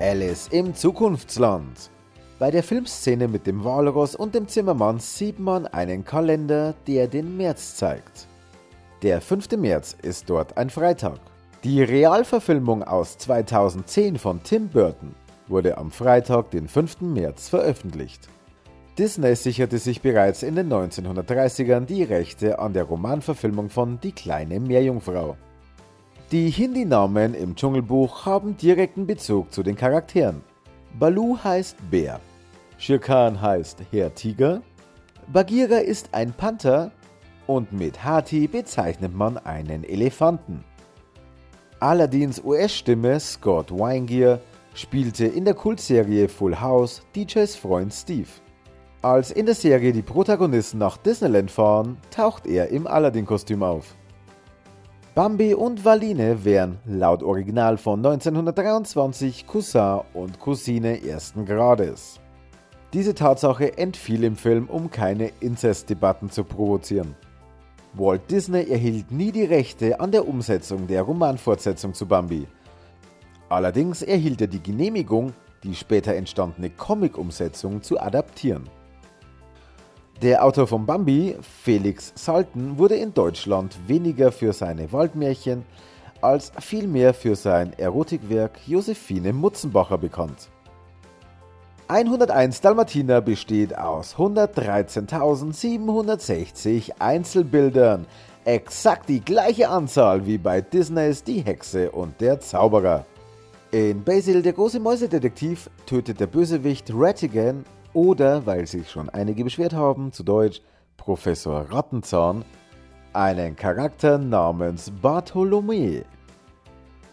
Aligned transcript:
Alice 0.00 0.48
im 0.50 0.74
Zukunftsland. 0.74 1.90
Bei 2.38 2.50
der 2.50 2.62
Filmszene 2.62 3.28
mit 3.28 3.46
dem 3.46 3.62
Walross 3.62 4.14
und 4.14 4.34
dem 4.34 4.48
Zimmermann 4.48 4.98
sieht 4.98 5.38
man 5.38 5.66
einen 5.66 6.06
Kalender, 6.06 6.74
der 6.86 7.06
den 7.06 7.36
März 7.36 7.76
zeigt. 7.76 8.26
Der 9.02 9.20
5. 9.20 9.58
März 9.58 9.94
ist 10.00 10.30
dort 10.30 10.56
ein 10.56 10.70
Freitag. 10.70 11.20
Die 11.62 11.82
Realverfilmung 11.82 12.82
aus 12.82 13.18
2010 13.18 14.16
von 14.16 14.42
Tim 14.42 14.70
Burton 14.70 15.14
wurde 15.46 15.76
am 15.76 15.90
Freitag, 15.90 16.50
den 16.52 16.66
5. 16.66 17.02
März, 17.02 17.50
veröffentlicht. 17.50 18.30
Disney 18.96 19.36
sicherte 19.36 19.76
sich 19.76 20.00
bereits 20.00 20.42
in 20.42 20.54
den 20.54 20.72
1930ern 20.72 21.84
die 21.84 22.02
Rechte 22.02 22.58
an 22.60 22.72
der 22.72 22.84
Romanverfilmung 22.84 23.68
von 23.68 24.00
Die 24.00 24.12
kleine 24.12 24.58
Meerjungfrau. 24.58 25.36
Die 26.32 26.48
Hindi-Namen 26.48 27.34
im 27.34 27.54
Dschungelbuch 27.54 28.24
haben 28.24 28.56
direkten 28.56 29.06
Bezug 29.06 29.52
zu 29.52 29.62
den 29.62 29.76
Charakteren. 29.76 30.40
Balu 30.98 31.36
heißt 31.44 31.76
Bär, 31.90 32.20
Shirkan 32.78 33.38
heißt 33.38 33.82
Herr 33.90 34.14
Tiger, 34.14 34.62
Bagheera 35.30 35.76
ist 35.76 36.08
ein 36.12 36.32
Panther 36.32 36.90
und 37.46 37.70
mit 37.70 38.02
Hati 38.02 38.48
bezeichnet 38.48 39.14
man 39.14 39.36
einen 39.36 39.84
Elefanten. 39.84 40.64
Aladdins 41.82 42.42
US-Stimme 42.44 43.18
Scott 43.18 43.70
Weingear 43.70 44.40
spielte 44.74 45.24
in 45.24 45.46
der 45.46 45.54
Kultserie 45.54 46.28
Full 46.28 46.60
House 46.60 47.00
DJs 47.16 47.56
Freund 47.56 47.94
Steve. 47.94 48.28
Als 49.00 49.30
in 49.30 49.46
der 49.46 49.54
Serie 49.54 49.90
die 49.90 50.02
Protagonisten 50.02 50.76
nach 50.76 50.98
Disneyland 50.98 51.50
fahren, 51.50 51.96
taucht 52.10 52.46
er 52.46 52.68
im 52.68 52.86
Aladdin-Kostüm 52.86 53.62
auf. 53.62 53.94
Bambi 55.14 55.54
und 55.54 55.82
Valine 55.82 56.44
wären 56.44 56.78
laut 56.84 57.22
Original 57.22 57.78
von 57.78 58.04
1923 58.04 59.46
Cousin 59.46 60.00
und 60.12 60.38
Cousine 60.38 61.02
ersten 61.02 61.46
Grades. 61.46 62.20
Diese 62.92 63.14
Tatsache 63.14 63.78
entfiel 63.78 64.24
im 64.24 64.36
Film, 64.36 64.68
um 64.68 64.90
keine 64.90 65.32
Inzestdebatten 65.40 66.28
zu 66.28 66.44
provozieren. 66.44 67.16
Walt 67.94 68.30
Disney 68.30 68.70
erhielt 68.70 69.10
nie 69.10 69.32
die 69.32 69.44
Rechte 69.44 69.98
an 69.98 70.12
der 70.12 70.28
Umsetzung 70.28 70.86
der 70.86 71.02
Romanfortsetzung 71.02 71.92
zu 71.92 72.06
Bambi. 72.06 72.46
Allerdings 73.48 74.02
erhielt 74.02 74.40
er 74.40 74.46
die 74.46 74.62
Genehmigung, 74.62 75.32
die 75.64 75.74
später 75.74 76.14
entstandene 76.14 76.70
Comic-Umsetzung 76.70 77.82
zu 77.82 78.00
adaptieren. 78.00 78.68
Der 80.22 80.44
Autor 80.44 80.68
von 80.68 80.86
Bambi, 80.86 81.36
Felix 81.40 82.12
Salten, 82.14 82.78
wurde 82.78 82.94
in 82.94 83.12
Deutschland 83.12 83.76
weniger 83.88 84.30
für 84.30 84.52
seine 84.52 84.92
Waldmärchen 84.92 85.64
als 86.20 86.52
vielmehr 86.60 87.12
für 87.12 87.34
sein 87.34 87.72
Erotikwerk 87.76 88.60
Josephine 88.66 89.32
Mutzenbacher 89.32 89.98
bekannt. 89.98 90.48
101 91.90 92.60
Dalmatiner 92.60 93.20
besteht 93.20 93.76
aus 93.76 94.14
113.760 94.14 96.92
Einzelbildern, 97.00 98.06
exakt 98.44 99.08
die 99.08 99.18
gleiche 99.18 99.70
Anzahl 99.70 100.24
wie 100.24 100.38
bei 100.38 100.60
Disneys 100.60 101.24
Die 101.24 101.40
Hexe 101.40 101.90
und 101.90 102.20
der 102.20 102.38
Zauberer. 102.38 103.06
In 103.72 104.04
Basil 104.04 104.40
der 104.40 104.52
große 104.52 104.78
Mäusedetektiv 104.78 105.68
tötet 105.84 106.20
der 106.20 106.28
Bösewicht 106.28 106.92
Ratigan 106.94 107.64
oder, 107.92 108.46
weil 108.46 108.68
sich 108.68 108.88
schon 108.88 109.08
einige 109.08 109.42
beschwert 109.42 109.72
haben, 109.72 110.12
zu 110.12 110.22
Deutsch 110.22 110.62
Professor 110.96 111.66
Rattenzahn, 111.72 112.44
einen 113.14 113.56
Charakter 113.56 114.16
namens 114.16 114.92
Bartholomä. 115.02 116.04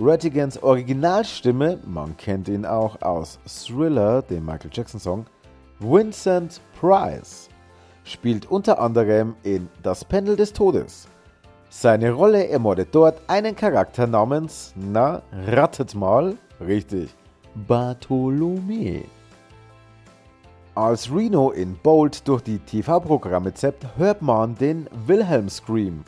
Rattigans 0.00 0.62
Originalstimme, 0.62 1.80
man 1.84 2.16
kennt 2.16 2.46
ihn 2.46 2.64
auch 2.64 3.02
aus 3.02 3.40
Thriller, 3.46 4.22
dem 4.22 4.46
Michael 4.46 4.70
Jackson 4.72 5.00
Song, 5.00 5.26
Vincent 5.80 6.60
Price, 6.78 7.48
spielt 8.04 8.48
unter 8.48 8.78
anderem 8.78 9.34
in 9.42 9.68
Das 9.82 10.04
Pendel 10.04 10.36
des 10.36 10.52
Todes. 10.52 11.08
Seine 11.68 12.12
Rolle 12.12 12.46
ermordet 12.46 12.90
dort 12.92 13.20
einen 13.26 13.56
Charakter 13.56 14.06
namens, 14.06 14.72
na, 14.76 15.20
rattet 15.32 15.96
mal, 15.96 16.36
richtig, 16.64 17.12
Bartholomä. 17.66 19.02
Als 20.76 21.12
Reno 21.12 21.50
in 21.50 21.76
Bold 21.82 22.28
durch 22.28 22.42
die 22.42 22.60
TV-Programme 22.60 23.52
zeppt, 23.52 23.84
hört 23.96 24.22
man 24.22 24.54
den 24.54 24.88
Wilhelm 25.06 25.48
Scream. 25.48 26.04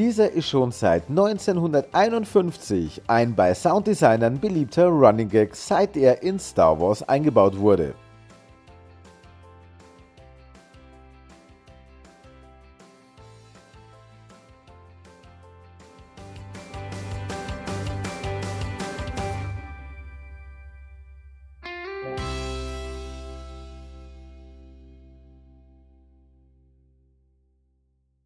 Dieser 0.00 0.32
ist 0.32 0.48
schon 0.48 0.72
seit 0.72 1.10
1951 1.10 3.02
ein 3.06 3.34
bei 3.34 3.52
Sounddesignern 3.52 4.40
beliebter 4.40 4.86
Running 4.86 5.28
Gag, 5.28 5.54
seit 5.54 5.94
er 5.94 6.22
in 6.22 6.38
Star 6.38 6.80
Wars 6.80 7.06
eingebaut 7.06 7.58
wurde. 7.58 7.92